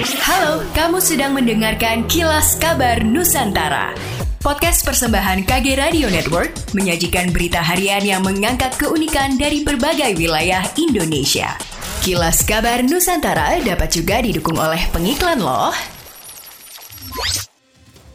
[0.00, 3.92] Halo, kamu sedang mendengarkan Kilas Kabar Nusantara.
[4.40, 11.52] Podcast persembahan KG Radio Network menyajikan berita harian yang mengangkat keunikan dari berbagai wilayah Indonesia.
[12.00, 15.76] Kilas Kabar Nusantara dapat juga didukung oleh pengiklan loh.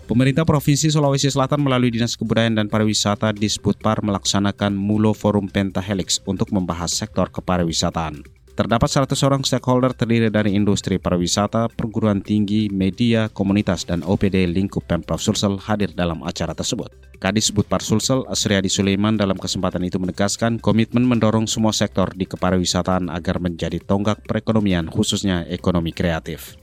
[0.09, 6.17] Pemerintah Provinsi Sulawesi Selatan melalui Dinas Kebudayaan dan Pariwisata di Sputpar melaksanakan Mulo Forum Pentahelix
[6.25, 8.34] untuk membahas sektor kepariwisataan.
[8.55, 14.87] Terdapat 100 orang stakeholder terdiri dari industri pariwisata, perguruan tinggi, media, komunitas, dan OPD lingkup
[14.87, 16.87] Pemprov Sulsel hadir dalam acara tersebut.
[17.19, 23.11] Kadis Budpar Sulsel, Asriadi Sulaiman dalam kesempatan itu menegaskan komitmen mendorong semua sektor di kepariwisataan
[23.11, 26.55] agar menjadi tonggak perekonomian khususnya ekonomi kreatif.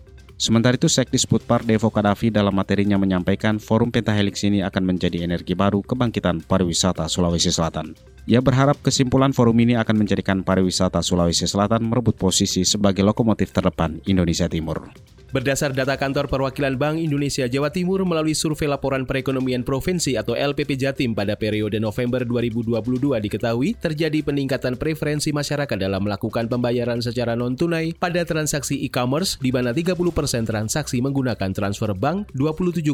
[0.43, 5.55] Sementara itu, Sekdis Putpar Devo Kadafi dalam materinya menyampaikan forum pentahelix ini akan menjadi energi
[5.55, 7.95] baru kebangkitan pariwisata Sulawesi Selatan.
[8.27, 14.03] Ia berharap kesimpulan forum ini akan menjadikan pariwisata Sulawesi Selatan merebut posisi sebagai lokomotif terdepan
[14.03, 14.91] Indonesia Timur.
[15.33, 20.77] Berdasar data kantor perwakilan Bank Indonesia Jawa Timur melalui survei laporan perekonomian provinsi atau LPP
[20.77, 22.77] Jatim pada periode November 2022
[23.17, 29.73] diketahui terjadi peningkatan preferensi masyarakat dalam melakukan pembayaran secara non-tunai pada transaksi e-commerce di mana
[29.73, 30.05] 30%
[30.45, 32.93] transaksi menggunakan transfer bank, 27,03%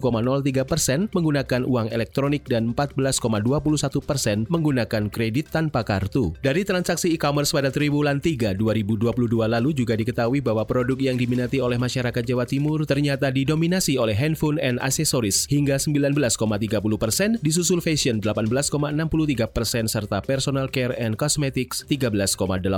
[0.63, 6.39] persen menggunakan uang elektronik dan 14,21% persen menggunakan kredit tanpa kartu.
[6.39, 11.83] Dari transaksi e-commerce pada triwulan 3 2022 lalu juga diketahui bahwa produk yang diminati oleh
[11.83, 19.49] masyarakat Jawa Timur ternyata didominasi oleh handphone and aksesoris hingga 19,30 persen, disusul fashion 18,63
[19.49, 22.69] persen, serta personal care and cosmetics 13,87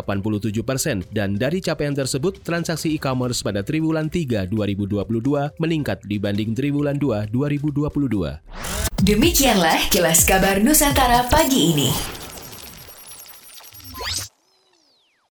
[0.62, 1.03] persen.
[1.11, 8.39] Dan dari capaian tersebut, transaksi e-commerce pada triwulan 3 2022 meningkat dibanding triwulan 2 2022.
[9.03, 12.20] Demikianlah kilas kabar Nusantara pagi ini.